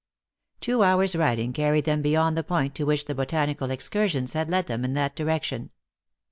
Two 0.61 0.81
hours 0.81 1.15
riding 1.15 1.53
carried 1.53 1.85
them 1.85 2.01
beyond 2.01 2.35
the 2.35 2.43
point 2.43 2.73
to 2.73 2.85
which 2.85 3.05
the 3.05 3.13
botanical 3.13 3.69
excursions 3.69 4.33
had 4.33 4.49
led 4.49 4.65
them 4.65 4.83
in 4.83 4.95
that 4.95 5.15
direction. 5.15 5.69